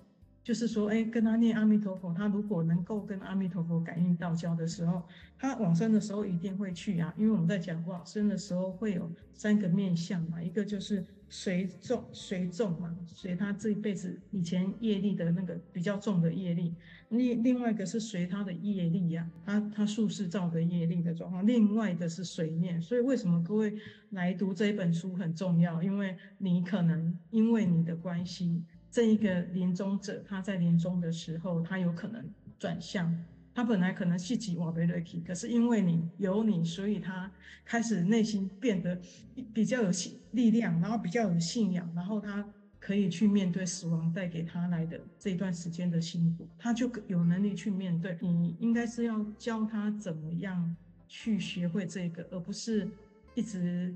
[0.45, 5.03] 就是说，哎，跟他念阿弥陀佛，他如果能够跟阿弥陀佛感应道交的时候，
[5.37, 7.13] 他往生的时候一定会去啊。
[7.17, 16.75] 因为我们在讲往生的时候会有三个面相嘛，一个就是随众随众嘛，随他这一辈子以前业力的那个比较重的业力；
[17.09, 22.83] 另另外一个是随他的业力呀、他他术士造的业力的状况；另外一个是随念。
[22.83, 23.73] 所以为什么各位
[24.11, 25.81] 来读这一本书很重要？
[25.81, 28.63] 因为你可能因为你的关系。
[28.91, 33.25] 这一个临终者，他在临终的时候，他有可能转向。
[33.55, 37.31] 他本来可能是几瓦贝瑞奇，可是因为你有你，所以他
[37.65, 39.01] 开始内心变得
[39.55, 42.45] 比较有信力量，然后比较有信仰，然后他
[42.79, 48.19] 可以去面对死亡带给他来的这一段时间的辛苦，他就有能力去面对。
[48.21, 50.77] 你应该是要教他怎么样
[51.09, 52.89] 去学会这个，而不是
[53.35, 53.95] 一直。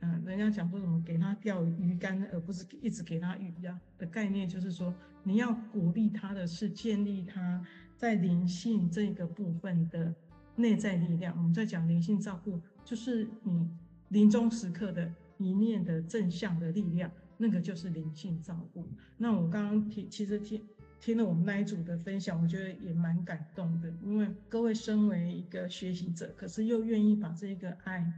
[0.00, 7.64] 嗯，人家讲说什么给他钓鱼竿，而不是一直给他鱼呀的概念，就是说你要鼓励他的是建立他
[7.96, 10.14] 在灵性这个部分的
[10.54, 11.34] 内在力量。
[11.38, 13.66] 我们在讲灵性照顾，就是你
[14.10, 18.86] 临终时刻的一念的正向的力量，那个就是灵性照顾。
[19.16, 20.62] 那我刚刚听，其实听
[21.00, 28.12] 听了我们那一组的分享，我觉得也蛮感动的，因为各位身为一个学习者，可是又愿意把这一个爱。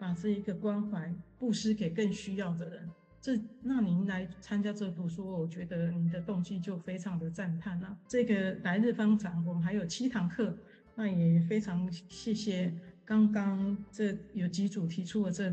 [0.00, 2.88] 把这一个关怀布施给更需要的人，
[3.20, 7.98] 这那您来参加这个读书，我觉得您的动机就非常的赞叹了。
[8.06, 10.56] 这个来日方长，我们还有七堂课，
[10.94, 12.72] 那也非常谢谢
[13.04, 15.52] 刚刚这有几组提出了这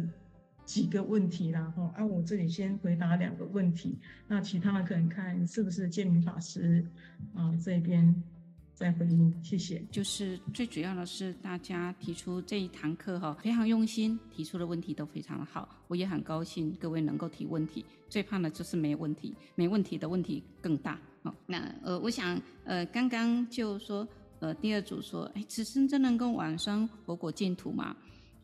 [0.65, 1.71] 几个问题啦。
[1.75, 3.95] 哈，啊，我这里先回答两个问题，
[4.27, 6.85] 那其他的可能看是不是建明法师
[7.33, 8.23] 啊这边。
[8.73, 9.81] 再回应，谢谢。
[9.89, 17.85] 就是最主要的是，大家提出这一堂课哈，非常用心，提出的问题都非常的好，我也很高兴各位能够提问题。
[18.09, 20.99] 最怕的就是没问题，没问题的问题更大。
[21.23, 24.05] 好，那呃，我想呃，刚刚就说
[24.41, 27.95] 呃，第二组说，哎，此生真能够往生佛国净土吗？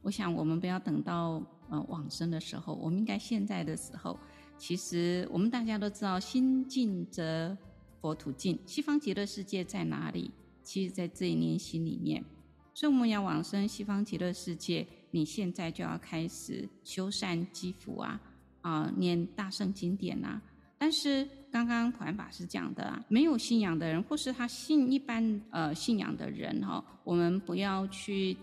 [0.01, 4.19] 我想我们不要等到呃往生的时候，我们应该现在的时候，
[4.59, 7.57] 其实我们大家都知道，心净则
[7.99, 8.59] 佛土净。
[8.67, 10.29] 西方极乐世界在哪里？
[10.61, 12.23] 其实，在这一念心里面。
[12.73, 18.21] 所以我们要往生西方极乐世界，你现在就要开始修善积福啊，
[18.61, 20.41] 啊、念大圣经典啊。
[20.77, 28.35] 但是刚刚普安法师讲的啊，没有信仰的人，或是他信一般呃信仰的人哈、哦，我们不要去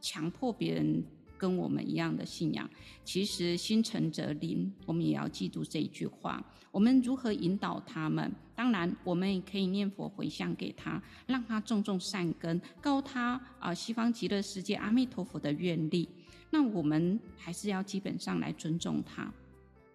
[0.00, 1.02] 强迫别人
[1.38, 2.68] 跟我们一样的信仰。
[3.04, 6.44] 其实心诚则灵，我们也要记住这一句话。
[6.70, 8.30] 我们如何引导他们？
[8.54, 16.08] 当然，我们也可以念佛回向给他，让他种种善根，告他啊、西方极乐世界阿弥陀佛的愿力。
[16.50, 19.32] 那我们还是要基本上来尊重他。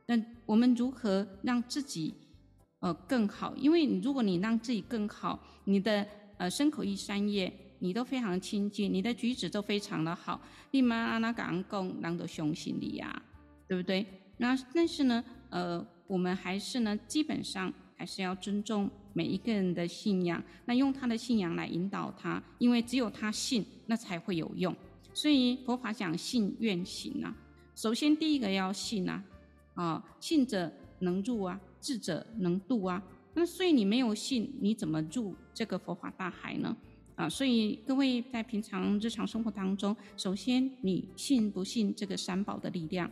[0.07, 2.13] 那我们如何让自己
[2.79, 3.55] 呃更好？
[3.55, 6.05] 因为如果你让自己更好，你的
[6.37, 7.51] 呃身口意三业
[7.81, 10.39] 你都非常亲近，你的举止都非常的好，
[10.71, 13.21] 立马让他敢讲，难得相信你呀，
[13.67, 14.05] 对不对？
[14.37, 24.73] 那但是呢，呃，我们还是呢，基本上还是要尊重每一个人的信仰，那用他的信仰来引导他，因为只有他信，那才会有用。
[25.13, 27.35] 所以佛法讲信愿行啊，
[27.75, 29.23] 首先第一个要信啊。
[29.73, 33.01] 啊，信者能入啊，智者能度啊。
[33.33, 36.75] 那所以你没有信，你怎么入这个佛法大海呢？
[37.21, 43.07] 啊，所以各位在平常日常生活当中，首先你信不信这个三宝的力量？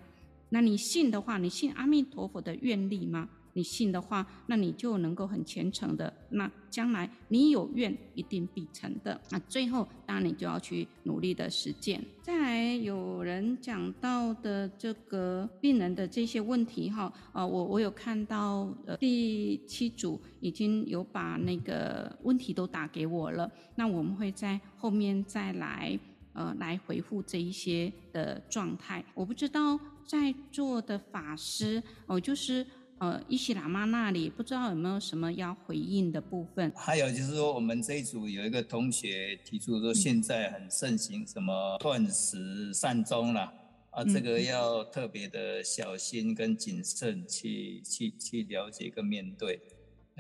[0.50, 3.30] 那你信的话，你信阿弥陀佛的愿力吗？
[3.60, 9.20] 你信的话，那你就能够很虔诚的，那将来你有愿一定必成的。
[9.30, 12.02] 那最后当然你就要去努力的实践。
[12.22, 26.00] 再来有人讲到的这个病人的这些问题哈，呃，我我有看到呃第七组已经有把那个问题都打给我了，那我们会在后面再来
[26.32, 29.04] 呃来回复这一些的状态。
[29.14, 32.66] 我不知道在座的法师哦，就是。
[33.00, 36.72] 呃，伊西喇嘛那里不知道有没有什么要回应的部分？
[36.76, 43.54] 还有就是说，我们这一组有一个同学提出说，现在很盛行什么断食善终啦，
[43.92, 49.60] 啊，这个要特别的小心跟谨慎去去去了解跟面对。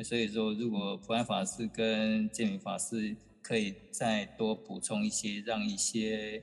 [0.03, 6.41] 所以说，如果普安法师跟建明法师可以再多补充一些，让一些。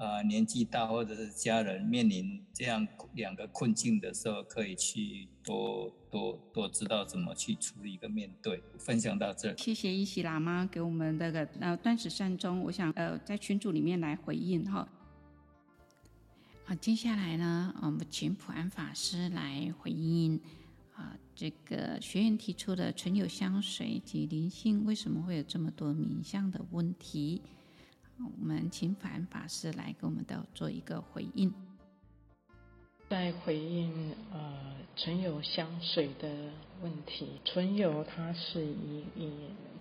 [0.00, 8.62] 啊、呃，年纪大或者是家人面临这样两个困境的时候，可以去多多多知道怎么去处理跟面对。
[8.78, 14.88] 分享到这，谢谢伊西喇嘛给我们那个呃断食善终，我想呃在群组里面来回应哈。
[16.64, 20.36] 好，接下来呢，我们请普安法师来回应
[20.94, 27.42] 啊、呃、这个学员提出的存有香水及灵性为什么会有这么多冥相的问题。
[28.24, 31.52] 我们请法安法师来给我们的做一个回应。
[33.08, 36.28] 在回应呃存有香水的
[36.82, 39.32] 问题，存有它是以以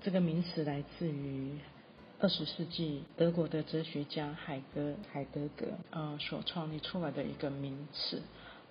[0.02, 1.60] 这个名词来自于
[2.20, 8.22] 二十世纪德国的哲学家海格海德格呃所创立出来的一个名词，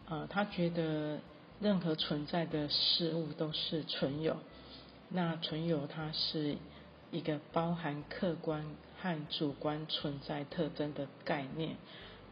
[0.06, 1.20] 呃他觉得
[1.60, 4.36] 任何存在的事物都是存有，
[5.08, 6.56] 那存有它是
[7.12, 8.64] 一个包含客观。
[9.00, 11.76] 和主观存在特征的概念。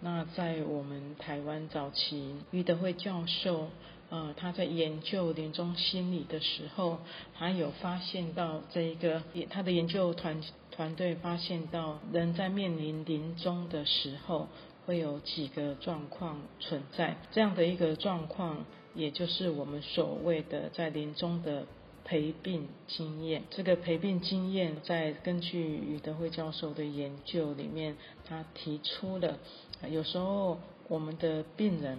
[0.01, 3.69] 那在我们台湾早期，余德惠教授，
[4.11, 6.99] 呃，他在研究临终心理的时候，
[7.35, 14.49] 他有发现到这一个，他的研究团团队发现到，人在面临临终的时候，
[14.85, 17.17] 会有几个状况存在。
[17.33, 21.67] 这样的一个状况，也就是我们所谓的在临终的。
[22.09, 29.41] 陪病经验，这个陪病经验，在根据余德辉教授的研究里面，他提出了，
[29.91, 31.99] 有时候我们的病人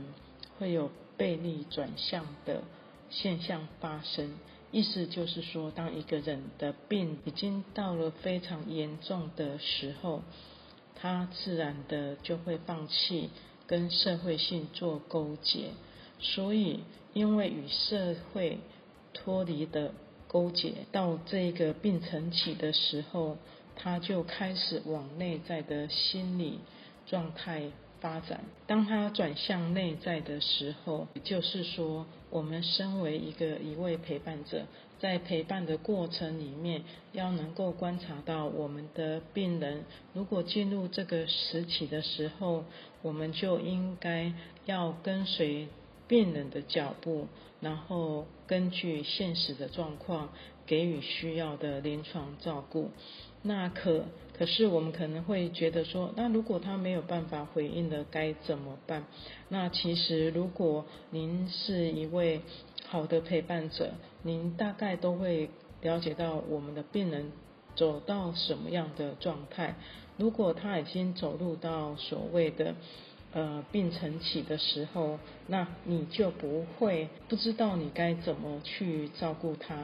[0.57, 2.63] 会有背力转向的
[3.09, 4.35] 现象发生，
[4.71, 10.21] 意思就是说，当一个人的病已经到了非常严重的时候，
[10.95, 13.29] 他自然的就会放弃
[13.65, 15.71] 跟社会性做勾结，
[16.21, 16.79] 所以
[17.13, 18.59] 因为与社会
[19.17, 19.93] 脱离的
[20.27, 23.37] 勾结，到这个病程起的时候，
[23.75, 26.59] 他就开始往内在的心理
[27.05, 28.41] 状态发展。
[28.67, 34.65] 当他转向内在的时候，也就是说，我们身为一个一位陪伴者，
[34.99, 42.65] 在陪伴的过程里面，要能够观察到我们的病人，如果进入这个时期的时候，
[43.01, 44.33] 我们就应该
[44.65, 45.67] 要跟随
[46.07, 47.27] 病人的脚步，
[47.59, 50.29] 然后根据现实的状况
[50.65, 52.91] 给予需要的临床照顾。
[53.43, 54.05] 那可
[54.37, 59.05] 可是我们可能会觉得说，那如果他没有办法回应了，该怎么办？
[59.49, 62.41] 那其实如果您是一位
[62.85, 63.91] 好的陪伴者，
[64.23, 65.49] 您大概都会
[65.81, 67.31] 了解到我们的病人
[67.75, 69.75] 走到什么样的状态。
[70.17, 72.75] 如果他已经走入到所谓的
[73.33, 79.75] 呃病程起的时候，那你就不会不知道你该怎么去照顾他。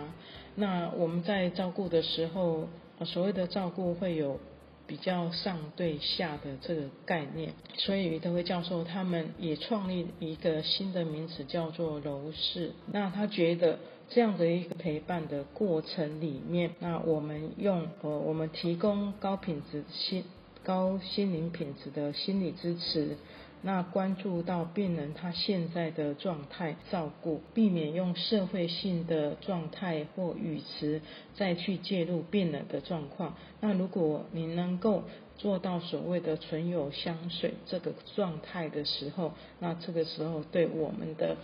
[0.56, 2.68] 那我们在照顾的时候，
[3.06, 4.40] 所谓的照顾会有
[4.86, 12.72] 比较上对下的这个概念，所以余德慧教授他们也创立一个新的名词叫做柔视。
[12.92, 13.80] 那他觉得
[14.10, 20.24] 这样的一个陪伴的过程里面，那我们用呃我们提供高品质心
[20.64, 23.18] 高心灵品质的心理支持。
[23.66, 31.00] 那关注到病人他现在的状态，照顾，避免用社会性的状态或语词
[31.34, 33.36] 再去介入病人的状况。
[33.62, 35.04] 那如果你能够
[35.38, 41.38] 做到所谓的唇有香水这个状态的时候，那这个时候对我们的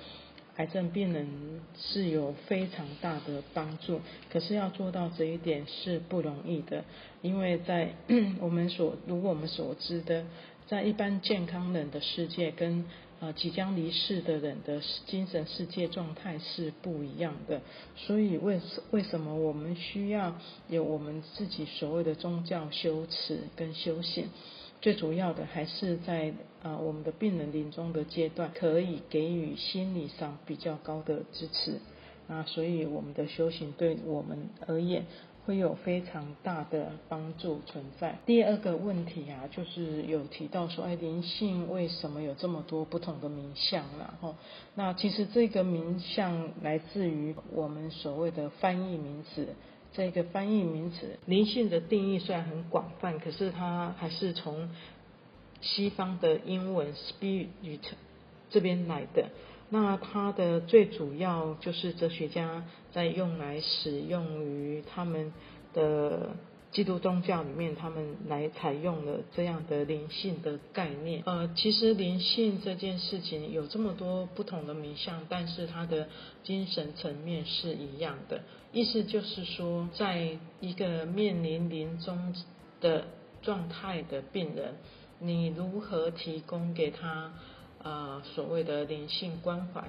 [0.58, 1.26] 癌症病人
[1.78, 4.02] 是有非常大的帮助。
[4.30, 6.84] 可是要做到这一点是不容易的，
[7.22, 7.94] 因为在
[8.42, 10.26] 我们所如果我们所知的。
[10.70, 12.86] 在一般健康人的世界，跟
[13.20, 17.60] 呃即将离世的人的精神世界状态是不一样的。
[17.96, 20.36] 所以为什为什么我们需要
[20.68, 24.28] 有我们自己所谓的宗教修持跟修行？
[24.80, 31.80] 最主要的还是在啊我们的病人临终的阶段，可以给予心理上比较高的支持。
[32.28, 35.08] 啊，所以我们的修行对我们而言。
[35.50, 38.20] 会有非常大的帮助存在。
[38.28, 43.84] 第二个问题啊，就是有提到说，哎，灵性为什么有这么多不同的名相？
[43.98, 44.36] 然后，
[44.76, 49.48] 那其实这个名相来自于我们所谓的翻译名词。
[49.92, 54.70] 这个翻译名词，灵性的定义虽然很广泛，可是它还是从
[55.62, 57.80] 西方的英文 spirit
[58.52, 59.30] 这边来的。
[59.72, 65.32] 那它的最主要就是哲学家在用来使用于他们
[65.74, 66.32] 的
[66.72, 71.22] 基督宗教里面，他们来采用了这样的灵性的概念。
[71.26, 76.10] 呃，其实灵性这件事情有这么多不同的名相，但是它的
[76.44, 78.42] 精神层面是一样的。
[78.72, 82.36] 意思就是说，在一个面临临终
[82.82, 83.06] 的
[83.44, 84.76] 状态的病人，
[85.20, 87.34] 你如何提供给他？
[87.84, 89.84] 啊、所谓的灵性关怀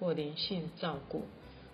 [0.00, 1.24] 或灵性照顾，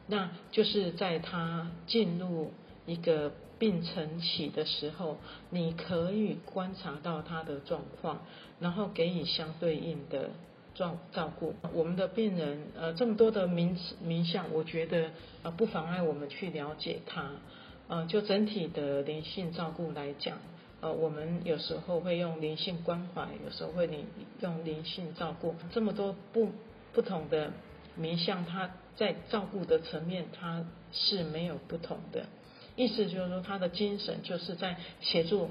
[0.07, 2.53] 那就是在他进入
[2.87, 5.17] 一个病程期的时候，
[5.51, 8.21] 你可以观察到他的状况，
[8.61, 10.31] 然后给予相对应的
[10.75, 11.55] 照照顾。
[11.73, 15.13] 我们的病人，呃，这么多的名词名相，我觉得
[15.43, 17.31] 呃不妨碍我们去了解他。
[17.87, 20.39] 呃，就整体的灵性照顾来讲。
[20.85, 24.05] 呃，我们有时候会用灵性关怀，有时候会灵
[24.43, 26.51] 用灵性照顾，这么多不
[26.93, 27.53] 不同的
[27.97, 30.63] 名相，它在照顾的层面，它
[30.93, 32.27] 是没有不同的。
[32.77, 35.49] 意思就是说，他的精神就是在协助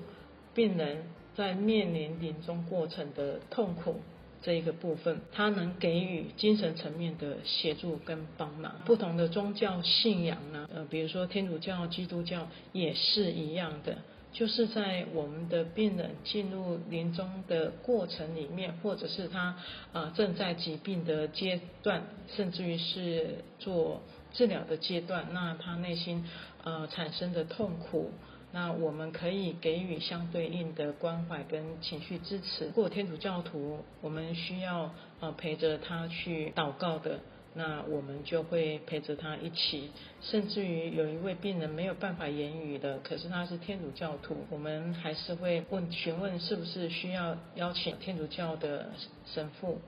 [0.53, 1.05] 病人
[1.35, 4.01] 在面临临终过程的痛苦
[4.43, 8.75] 这一个部分，他能给予精神层面的协助跟帮忙。
[8.85, 13.97] 不同的宗教信仰呢，呃，比如说天主教、基督教也是一样的。
[14.33, 19.55] 就是在我们的病人进入临终的过程里面，或者是他
[19.93, 22.01] 啊正在疾病的阶段，
[22.35, 24.01] 甚至于是做
[24.33, 26.25] 治疗的阶段，那他内心
[26.63, 28.11] 呃产生的痛苦，
[28.51, 32.65] 那我们可以给予相对应的关怀跟情绪支持。
[32.65, 37.19] 如果天主教徒，我们需要呃陪着他去祷告的。
[37.55, 39.91] 那我们就会陪着他一起，
[40.21, 48.89] 甚至于有一位病人没有办法言语的，可是他是天主教徒，我们还是会问询问是不是需要邀请天主教的
[49.25, 49.79] 神父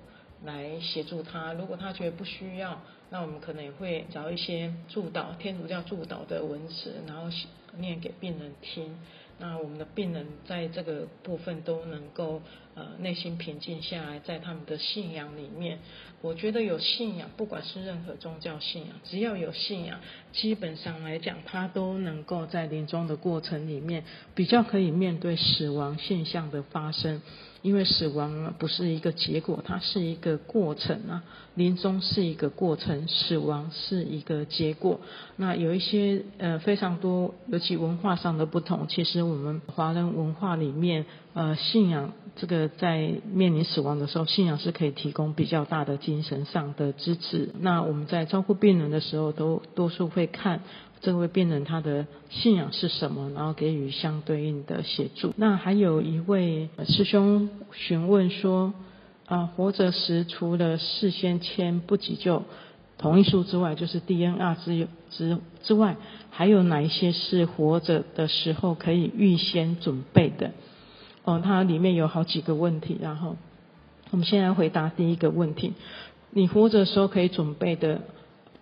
[0.44, 1.54] 来协助他。
[1.54, 7.30] 如果他觉得不需要，那我们可能也会找一些祝祷天主教祝祷的文词，然后
[7.78, 8.96] 念给病人听。
[9.38, 12.42] 那我们的病人在这个部分都能够
[12.74, 15.80] 呃内心平静下来，在他们的信仰里面，
[16.26, 20.00] 我觉得有信仰，不管是任何宗教信仰，只要有信仰，
[20.34, 24.04] 基本上来讲，他都能够在临终的过程里面
[24.34, 27.22] 比较可以面对死亡现象的发生。
[27.66, 31.24] 因为死亡不是一个结果，它是一个过程啊。
[31.56, 35.00] 临终是一个过程，死亡是一个结果。
[35.38, 38.88] 那有一些呃非常多，尤其文化上的不同。
[38.90, 47.50] 其实我们华人文化里面呃，信仰这个在面临死亡的时候，信仰是可以提供比较大的精神上的支持。
[47.62, 50.62] 那我们在照顾病人的时候，都多数会看
[51.06, 55.34] 这位病人他的信仰是什么，然后给予相对应的协助。
[55.38, 58.74] 那还有一位师兄询问说，
[59.28, 62.42] 啊、活着时除了事先签不急救
[62.98, 65.96] 同意书之外，就是 DNR 之之之外，
[66.32, 70.54] 还有哪一些是活着的时候可以预先准备的？
[71.24, 73.36] 哦，它里面有好几个问题，然后
[74.10, 75.74] 我们先来回答第一个问题：
[76.32, 78.02] 你活着时候可以准备的，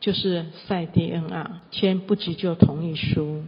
[0.04, 3.45] 就是赛 DNR 签不急救同意书，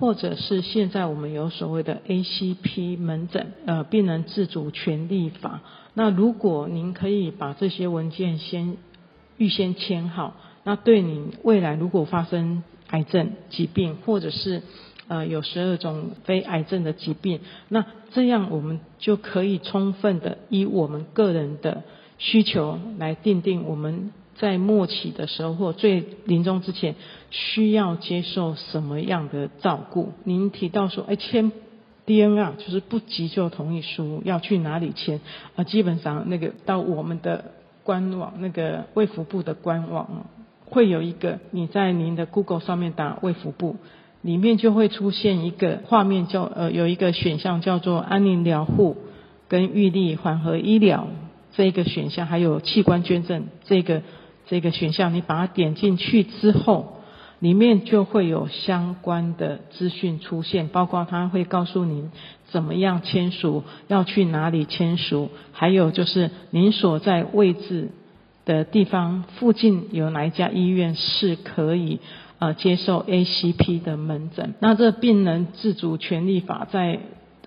[0.00, 5.60] 或者是现在我们有所谓的 ACP 门诊，呃，病人自主权利法。
[5.94, 8.78] 那如果您可以把这些文件先
[9.36, 10.34] 预先签好，
[10.64, 14.62] 那对你未来如果发生癌症疾病，或者是
[15.06, 17.38] 呃有十二种非癌症的疾病，
[17.68, 21.84] 那这样我们就可以充分的以我们个人的
[22.18, 24.10] 需求来订定我们
[24.42, 26.96] 在末期的时候或最临终之前
[27.30, 30.14] 需要接受什么样的照顾。
[30.24, 31.52] 您提到说，哎，签
[32.08, 35.20] DNR 就是不急救同意书要去哪里签？
[35.54, 37.52] 啊，基本上那个到我们的
[37.84, 40.26] 官网，那个卫福部的官网
[40.64, 43.76] 会有一个，你在您的 Google 上面打卫福部，
[44.22, 48.96] 里面就会出现一个画面叫，叫呃有一个选项叫做安宁疗护
[49.46, 51.06] 跟预立缓和医疗
[51.52, 54.02] 这一个选项，还有器官捐赠这个
[54.52, 56.98] 这个选项，你把它点进去之后，
[57.38, 62.10] 里面就会有相关的资讯出现，包括它会告诉您
[62.50, 67.92] 怎么样签署，要去哪里签署，还有就是您所在位置
[68.44, 72.00] 的地方附近有哪一家医院是可以
[72.38, 74.52] 呃接受 ACP 的门诊？
[74.60, 76.98] 那这病人自主权利法，在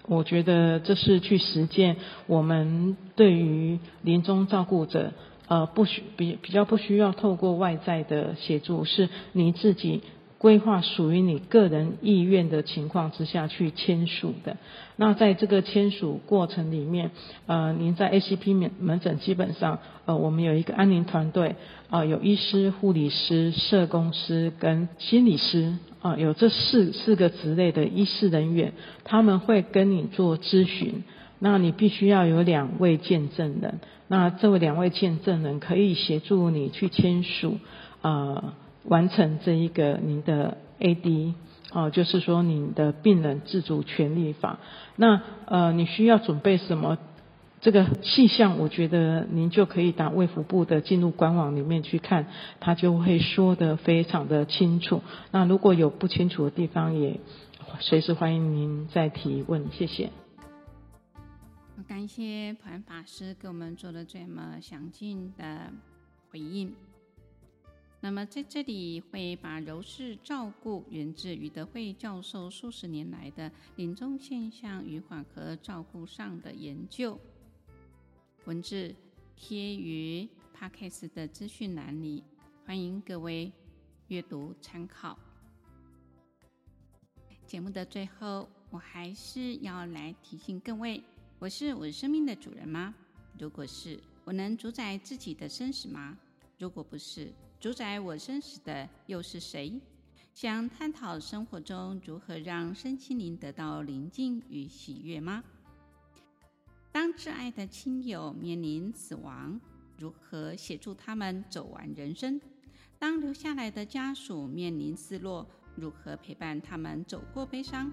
[0.08, 5.12] 我觉得这是去实践我们对于临终照顾者
[5.48, 10.02] 呃不需比比较不需要透过外在的协助，是你自己。
[10.38, 14.58] 规划属于你个人意愿的情况之下去签署的。
[14.96, 17.10] 那在这个签署过程里面，
[17.48, 21.56] 呃，您在 ACP 门门诊基本上，呃，我们有一个安宁团队，
[21.90, 28.74] 啊、呃，有医师、护理师、社工师跟心理师，啊、有这四四个职类的医师人员，
[29.04, 31.04] 他们会跟你做咨询。
[31.40, 37.58] 那你必须要有两位见证人，那这位两位见证人可以协助你去签署，
[38.02, 38.54] 呃。
[38.88, 41.34] 完成这一个您的 AD
[41.72, 44.60] 哦，就是说您的病人自主权利法。
[44.96, 47.00] 那呃，你需要准备什么？
[47.62, 52.28] 这个细项，我觉得您就可以打卫福部的进入官网里面去看，
[52.60, 55.02] 他就会说得非常的清楚。
[55.32, 57.20] 那如果有不清楚的地方，也
[57.80, 59.72] 随时欢迎您再提问。
[59.72, 60.25] 谢谢。
[61.88, 65.72] 感谢普安法师给我们做了这么详尽的
[66.30, 66.76] 回应。
[68.02, 77.20] 那么在这里会把柔式照顾源自于德惠教授数十年来的临终现象与缓和照顾上的研究
[78.46, 78.94] 文字
[79.36, 80.28] 贴于
[80.58, 82.24] Podcast 的资讯栏里，
[82.66, 83.52] 欢迎各位
[84.08, 85.18] 阅读参考。
[87.46, 91.04] 节目的最后，我还是要来提醒各位：
[91.46, 92.92] 我是我生命的主人吗？
[93.38, 96.18] 如果是，我能主宰自己的生死吗？
[96.58, 99.80] 如果不是，主宰我生死的又是谁？
[100.34, 105.44] 想探讨生活中如何让身心灵得到宁静与喜悦吗？
[106.92, 109.62] 当挚爱的亲友面临死亡，
[110.00, 112.42] 如何协助他们走完人生？
[112.98, 117.92] 当留下来的家属面临失落，如何陪伴他们走过悲伤？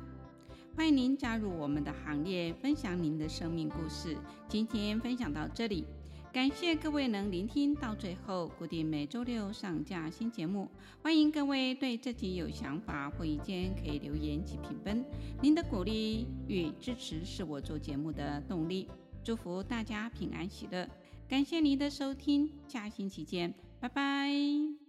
[0.75, 4.17] 欢迎您加入我们的行列，分享您的生命故事。
[4.49, 5.85] 今天分享到这里。
[6.33, 10.67] 感谢各位能聆听到最后，固定每周六上架新节目。
[11.03, 15.05] 欢迎各位对这集有想法或意见，可以留言及评分。
[15.43, 18.89] 您的鼓励与支持是我做节目的动力。
[19.23, 20.89] 祝福大家平安喜乐，
[21.29, 24.82] 感谢您的收听，下星期见，拜拜。